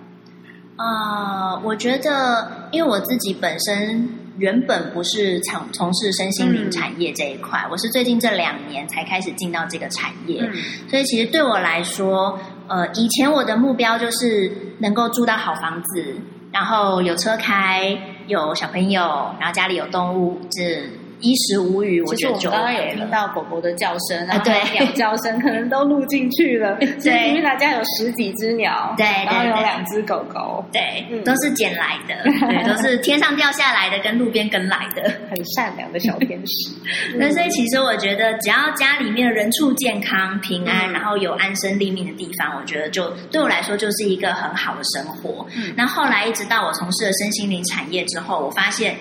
[0.76, 10.54] 呃，我觉得，因为我自己本身原本不是从从事身心灵嗯产业这一块，我是最近这两年才开始进到这个产业，嗯。
[10.90, 16.16] 所以其实对我来说，呃，以前我的目标就是能够住到好房子，
[16.52, 19.02] 然后有车开，有小朋友，
[19.40, 20.90] 然后家里有动物，这
[21.24, 23.10] 衣食无余，我觉得就刚刚有听。
[23.10, 26.76] 到狗狗的叫声，然后对鸟叫声，可能都录进去了。
[27.04, 35.04] 对，因为大家有十几只鸟，对然后有两只狗狗，对，嗯都是捡来的，对， 都是天上掉下来的，跟路边跟来的。
[35.30, 36.72] 很善良的小天使。
[37.18, 45.46] 那所以其实我觉得，只要家里面人畜健康、平安，嗯然后有安身立命的地方，我觉得就对我来说就是一个很好的生活。
[45.56, 48.96] 嗯那后来一直到我从事了身心灵产业之后，我发现，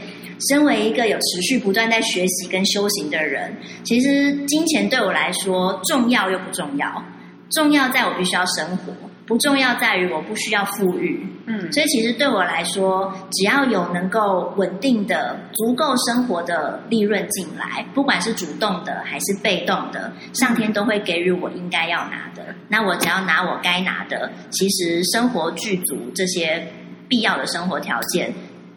[0.48, 7.05] 身为一个有持续不断在学习跟修行的人，其实金钱对我来说重要又不重要。
[7.50, 8.94] 重要在我必须要生活，
[9.26, 11.26] 不重要在于我不需要富裕。
[11.46, 22.43] 嗯所以其实对我来说，只要有能够稳定的、足够生活的利润进来，不管是主动的还是被动的，上天都会给予我应该要拿的。
[22.68, 26.66] 那我只要拿我该拿的，其实生活具足这些
[27.07, 28.32] 必要的生活条件，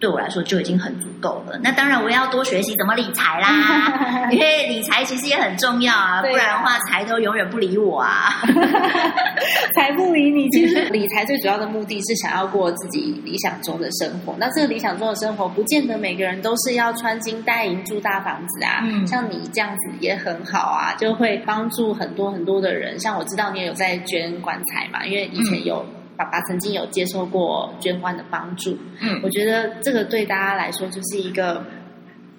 [0.05, 1.59] 对我来说就已经很足够了。
[1.63, 8.35] 那当然，我要多学习怎么理财啦， 因为理财其实也很重要啊，不然的话财都永远不理我啊。
[9.73, 14.35] 财不理你，其实理财最主要的目的是想要过自己理想中的生活。
[14.37, 18.81] 那这个理想中的生活，不见得每个人都是要穿金戴银住大房子啊。
[18.83, 22.99] 嗯，像你这样子也很好啊，就会帮助很多很多的人。
[22.99, 25.83] 像我知道你也有在捐棺材嘛，因为以前有
[26.17, 28.77] 爸爸曾经有接受过捐官的帮助。
[29.01, 31.65] 嗯，我觉得这个对大家来说就是一个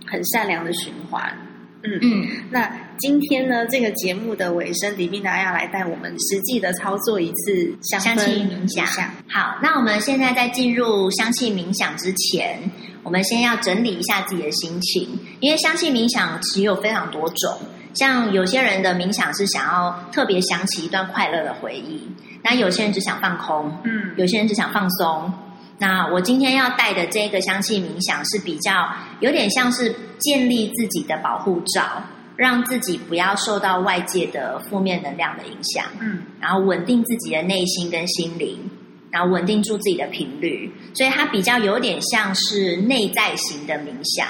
[0.07, 1.37] 很善良的循环。
[1.83, 2.69] 嗯嗯，那
[2.99, 8.85] 今天呢，这个节目的尾声，李碧娜要来带我们实际的操作一次香气冥想。
[9.29, 12.59] 好，那我们现在在进入香气冥想之前，
[13.05, 15.09] 我们先要整理一下自己的心情，
[15.39, 17.57] 因为香气冥想其实有非常多种。
[17.95, 22.03] 像有些人的冥想是想要特别想起一段快乐的回忆，
[22.49, 25.33] 那有些人只想放空，嗯，有些人只想放松。
[25.79, 28.89] 那我今天要带的这个香气冥想是比较
[29.19, 32.05] 有点像是建立自己的保护罩，
[32.37, 38.71] 让自己不要受到外界的负面能量的影响，嗯，然后稳定自己的内心跟心灵，
[39.11, 44.29] 然后稳定住自己的频率，所以它比较有点像是内在型的冥想。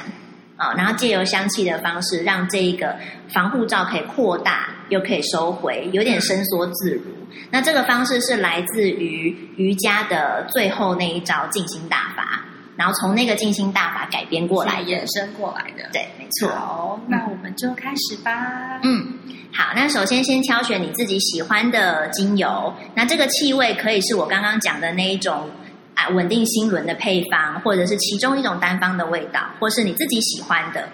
[0.56, 2.96] 啊，然后借由香气的方式，让这一个
[3.28, 7.02] 防护罩可以扩大又可以收回，有点伸缩自如。
[7.50, 12.44] 那这个方式是来自于瑜伽的最后那一招静心大法，
[12.76, 15.88] 然后从那个静心大法改编过来、衍生过来的。
[15.92, 16.48] 对，没错。
[16.48, 18.80] 好，那我们就开始吧。
[18.82, 19.18] 嗯，
[19.52, 19.72] 好。
[19.74, 25.50] 那首先先挑选你自己喜欢的精油，那这个气味可以是我刚刚讲的那一种
[25.94, 30.88] 啊稳定心轮的配方，或者是其中一种单方的味道，或是你自己喜欢的。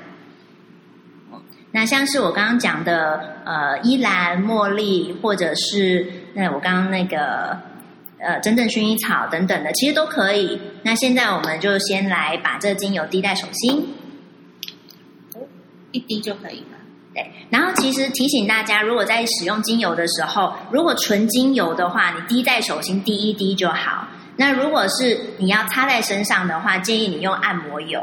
[1.75, 7.59] 那像是我刚刚讲的，呃，依兰、茉莉，或者是那我刚刚那个，
[8.18, 10.61] 呃，真正薰衣草等等的，其实都可以。
[10.83, 13.95] 那现在我们就先来把这精油滴在手心，
[15.93, 16.79] 一滴就可以了。
[17.14, 17.31] 对。
[17.49, 24.07] 然后其实提醒大家，如果在使用精油的时候，如果纯精油的话，你滴在手心滴一滴就好。
[24.37, 28.03] 那如果是你要擦在身上的话，建议你用按摩油。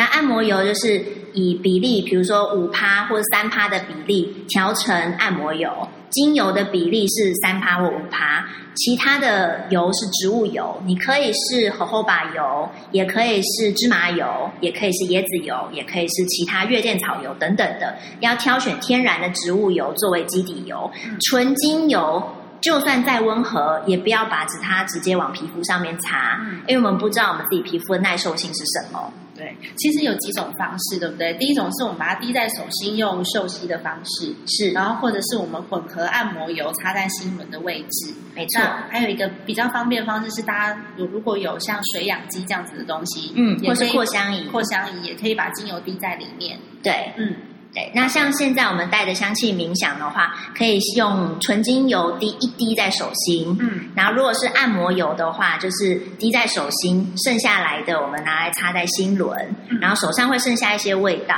[0.00, 5.70] 那按摩油就是以比例，比如说五趴或者三趴的比例调成按摩油，
[6.08, 8.42] 精油的比例是三趴或五趴，
[8.76, 20.90] 其他的油是植物油，你可以是荷荷巴油，也可以是芝麻油，也可以是椰子油，也可以是其他月见草油等等的，要挑选天然的植物油作为基底油，
[21.28, 22.26] 纯精油。
[22.62, 26.38] 就算再温和，也不要把它直接往皮肤上面擦，
[26.68, 29.10] 因为我们不知道我们自己皮肤的耐受性是什么。
[29.40, 31.32] 对，其实有几种方式，对不对？
[31.34, 38.62] 第一种是我们把它滴在手心，用嗅吸的方式，是；然后或者是我们混合按摩油擦在心轮的位置，没错。
[38.90, 46.58] 还有一个比较方便的方式是，大家有如果有像水氧机这样子的东西，嗯，或是扩香仪，扩香仪也可以把精油滴在里面。
[46.82, 47.34] 对，嗯。
[47.72, 61.36] 对，那像现在我们带的香气冥想的话，可以用纯精油滴一滴在手心，嗯，然后如果是按摩油的话，就是滴在手心，剩下来的我们拿来擦在心轮，然后手上会剩下一些味道。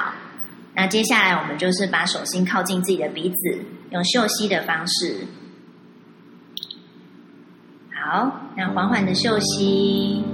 [0.74, 3.59] 那接下来我们就是把手心靠近自己的鼻子，
[3.91, 5.26] 用嗅吸的方式，
[7.95, 10.24] 好，那缓缓的嗅吸，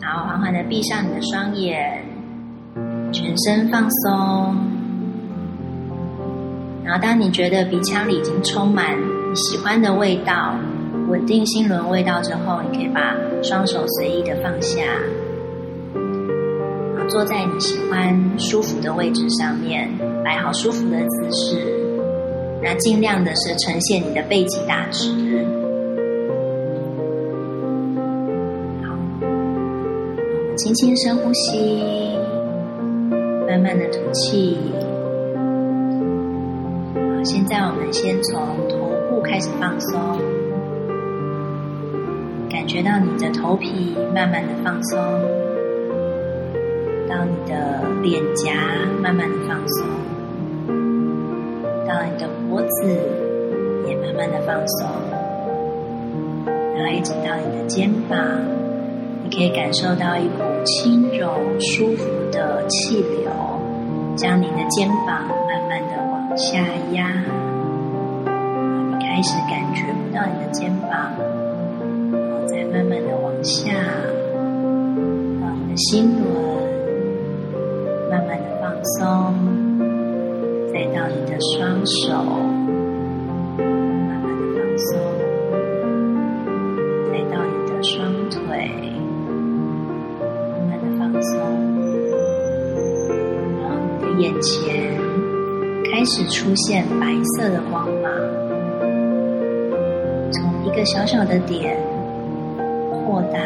[0.00, 2.02] 然后缓缓的闭上你的双眼，
[3.12, 4.71] 全身放松。
[6.84, 10.56] 然后，当你觉得鼻腔里已经充满你喜欢的味道、
[11.08, 14.82] 稳定心轮味道之后，你可以把双手随意的放下，
[15.94, 19.88] 然后坐在你喜欢、舒服的位置上面，
[20.24, 21.56] 摆好舒服的姿势。
[22.60, 25.08] 那尽量的是呈现你的背脊大直。
[28.82, 32.16] 好，我们轻轻深呼吸，
[33.46, 34.58] 慢慢的吐气。
[37.24, 40.18] 现在我们先从头部开始放松，
[42.50, 44.98] 感觉到你的头皮慢慢的放松，
[47.08, 48.52] 到你的脸颊
[49.00, 49.86] 慢慢的放松，
[51.86, 52.88] 到你的脖子
[53.86, 54.88] 也慢慢的放松，
[56.74, 58.18] 然后一直到你的肩膀，
[59.22, 63.30] 你可以感受到一股轻柔舒服的气流，
[64.16, 65.22] 将你的肩膀。
[66.36, 66.58] 下
[66.92, 67.06] 压，
[68.24, 70.90] 你开始感觉不到你的肩膀，
[72.10, 73.70] 然后再慢慢的往下，
[75.40, 76.32] 到你的心轮，
[78.10, 79.34] 慢慢的放松，
[80.72, 82.24] 再到你的双手，
[96.02, 98.12] 开始出现白色的光芒，
[100.32, 101.78] 从一个小小的点
[102.90, 103.38] 扩大，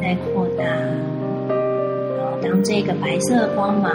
[0.00, 3.92] 再扩大，然后当这个白色的光芒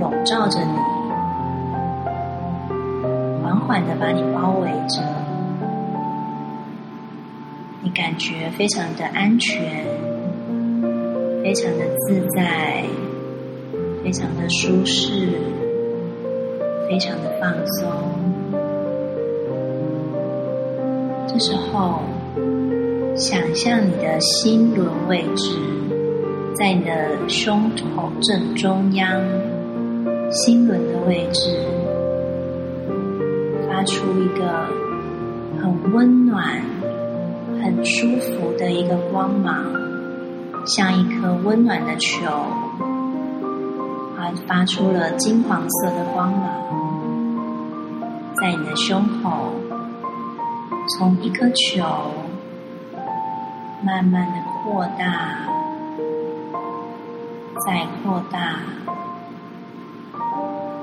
[0.00, 0.78] 笼罩着你，
[3.42, 5.02] 缓缓的把你包围着。
[7.82, 9.84] 你感觉非常的安全，
[11.44, 12.82] 非常的自在，
[14.02, 15.28] 非常的舒适，
[16.92, 17.90] 非常的放松。
[21.26, 22.00] 这时候，
[23.16, 25.56] 想象你的心轮位置
[26.54, 29.18] 在你的胸口正中央，
[30.30, 31.56] 心轮的位置
[33.66, 34.44] 发出一个
[35.62, 36.60] 很温暖。
[37.62, 39.64] 很舒服的一个光芒，
[40.66, 42.26] 像一颗温暖的球，
[44.18, 46.50] 啊，发出了金黄色的光芒，
[48.42, 49.52] 在你的胸口，
[50.98, 51.84] 从一颗球
[53.84, 54.32] 慢慢的
[54.64, 55.46] 扩大，
[57.64, 58.56] 再扩大，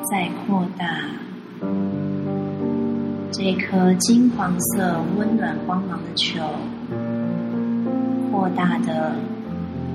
[0.10, 0.88] 再扩大。
[3.34, 6.42] 这颗金黄色、温暖光芒的球，
[8.32, 9.16] 扩大的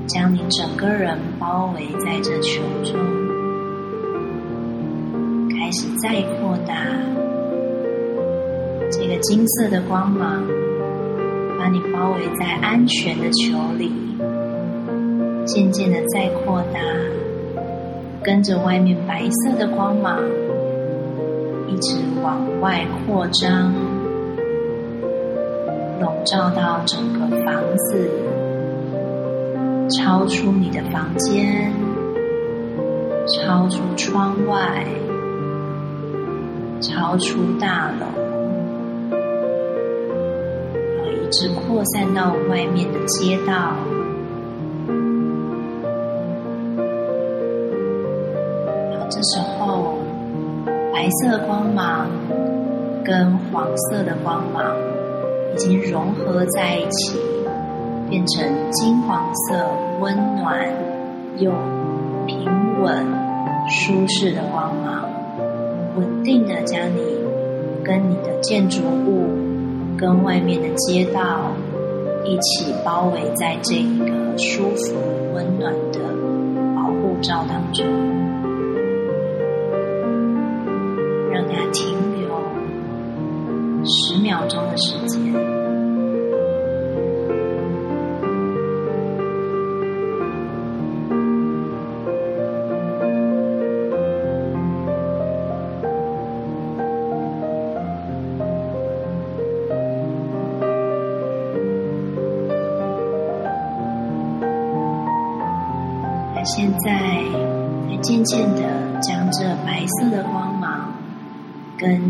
[0.06, 3.00] 将你整个人包围在这球中，
[5.48, 6.74] 开始再扩大。
[8.96, 10.44] 这个金色的光芒
[11.58, 13.90] 把你包围在安全的球里，
[15.44, 16.78] 渐渐的再扩大，
[18.22, 20.20] 跟着外面白色的光芒。
[21.66, 23.72] 一直往外扩张，
[26.00, 28.08] 笼罩到整个房子，
[29.90, 31.72] 超出你的房间，
[33.26, 34.86] 超出窗外，
[36.80, 38.06] 超出大楼，
[41.34, 43.76] 直扩散到外面的街道。
[49.10, 49.98] 这时候。
[50.92, 52.08] 白色光芒
[53.04, 54.74] 跟黄色的光芒
[55.52, 57.18] 已经融合在一起，
[58.08, 59.66] 变成金黄色、
[60.00, 60.66] 温暖
[61.36, 61.50] 又
[62.26, 62.46] 平
[62.80, 63.04] 稳、
[63.68, 65.04] 舒适的光芒，
[65.98, 67.02] 稳定的将你
[67.84, 69.28] 跟你的建筑物、
[69.96, 71.52] 跟外面的街道
[72.24, 74.94] 一起包围在这一个舒服、
[75.34, 76.00] 温暖的
[76.74, 77.84] 保护罩当中。
[81.30, 82.28] 让它停留
[83.84, 85.43] 十秒钟的时间。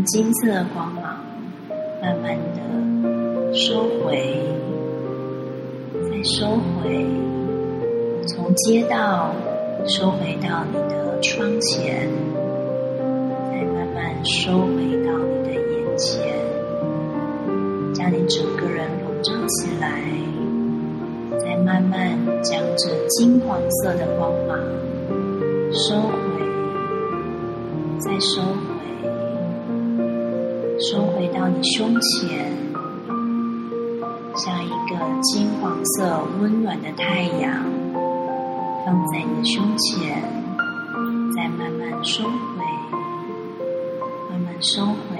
[0.05, 1.03] 金色的光芒
[1.99, 4.39] 慢慢的收回，
[6.03, 6.45] 再收
[6.77, 7.05] 回，
[8.27, 9.33] 从街道
[9.87, 12.07] 收回到你的窗前，
[13.49, 16.37] 再慢慢收回到你的眼前，
[17.91, 20.03] 将你整个人笼罩起来，
[21.39, 24.59] 再慢慢将这金黄色的光芒
[25.73, 26.45] 收回，
[27.99, 28.43] 再收。
[28.43, 28.74] 回
[31.37, 32.49] 到你胸前，
[34.37, 37.61] 像一个金黄色温暖的太阳，
[38.85, 40.23] 放在你胸前，
[41.35, 42.63] 再慢慢收回，
[44.29, 45.17] 慢慢收回，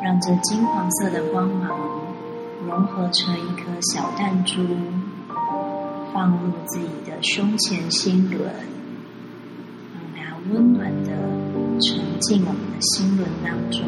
[0.00, 1.76] 让这金黄色的光芒
[2.64, 4.62] 融合成一颗小弹珠，
[6.14, 8.48] 放入自己的胸前心轮，
[10.52, 11.10] 温暖的。
[11.82, 13.80] 沉浸我们的心轮当中，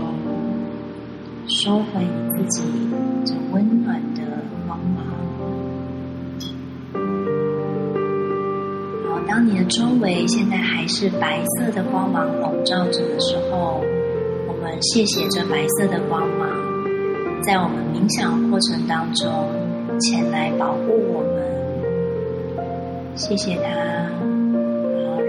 [1.46, 2.62] 收回自己
[3.26, 4.22] 这温暖的
[4.66, 5.04] 光芒。
[9.06, 13.82] 好，当你的周围现在还是白色的光芒笼罩着的时候，
[14.48, 16.48] 我们谢谢这白色的光芒，
[17.42, 19.28] 在我们冥想过程当中
[20.00, 21.42] 前来保护我们。
[23.16, 24.08] 谢谢它，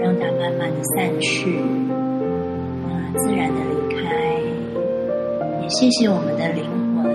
[0.04, 1.56] 让它慢慢的散去。
[1.56, 4.02] 啊自然的离开，
[5.62, 6.62] 也谢谢我们的灵
[6.94, 7.06] 魂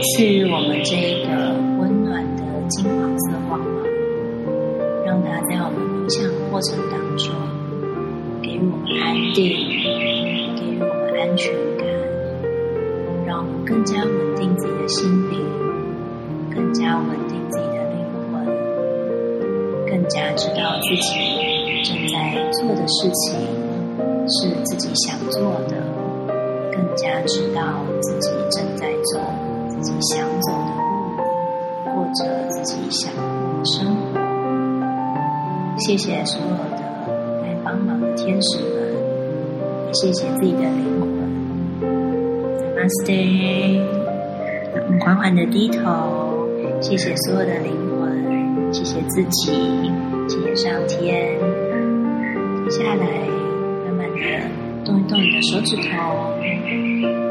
[0.00, 1.28] 赐予我们这一个
[1.78, 3.84] 温暖的金黄色光芒。
[5.04, 7.34] 让它在我们冥想过程当中，
[8.40, 9.44] 给予我们安定，
[10.56, 11.84] 给予我们安全感，
[13.26, 15.44] 让我们更加稳定自己的心灵，
[16.54, 17.98] 更加稳定自己的灵
[18.32, 18.46] 魂，
[19.86, 21.18] 更加知道自己
[21.82, 23.40] 正在做的事情
[24.28, 25.76] 是自己想做的，
[26.72, 29.20] 更加知道自己正在走
[29.68, 33.22] 自己想走的路，过着自己想过
[33.58, 34.20] 的生活。
[35.78, 36.82] 谢谢所有的
[37.42, 38.94] 来帮忙的天使们，
[39.86, 41.08] 也谢谢自己的灵魂。
[42.76, 43.80] Namaste。
[44.72, 46.46] 我们缓缓的低头，
[46.80, 49.90] 谢谢所有的灵魂，谢谢自己，
[50.28, 51.59] 谢谢上天。
[52.68, 53.06] 接下来，
[53.84, 54.16] 慢慢的
[54.84, 55.82] 动一动你的手指头，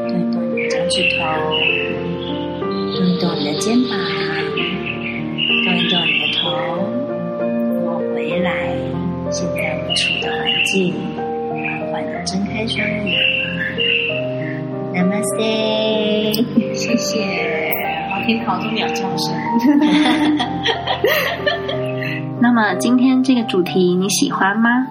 [0.08, 1.18] 动一动你的脚趾头，
[2.94, 3.90] 动一动你的肩膀，
[5.64, 6.40] 动一动你的头。
[7.82, 8.50] 我回来，
[9.30, 11.24] 现在我们处的环境，缓
[11.90, 13.18] 缓的睁开双眼。
[14.92, 17.72] Namaste，谢谢，
[18.12, 19.32] 好听好多鸟叫声。
[22.42, 24.86] 那么今天这个主题你喜欢吗？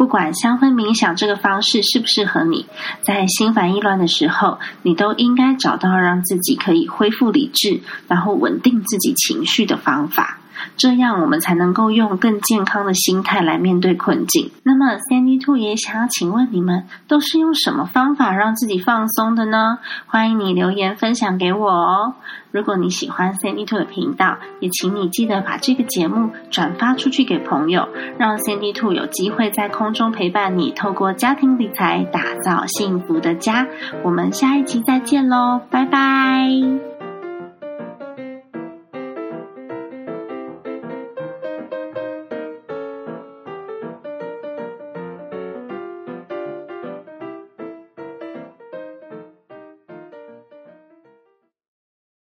[0.00, 2.64] 不管香氛冥想这个方式适不适合你，
[3.02, 10.39] 在心烦意乱的时候，你都应该找到让自己可以恢复理智，然后稳定自己情绪的方法。
[10.76, 14.50] 这样，我们才能够用更健康的心态来面对困境。
[14.62, 19.78] 那么，Sandy Two 也想要请问你们，都是用什么方法让自己放松的呢？
[20.06, 22.14] 欢迎你留言分享给我哦。
[22.52, 27.88] 如果你喜欢 Sandy Two 的频道，也请你记得把这个节目转发出去给朋友，
[28.18, 33.66] 让 Sandy Two 有机会在空中陪伴你，透过家庭理财打造幸福的家。
[34.02, 36.89] 我们下一集再见喽，拜拜。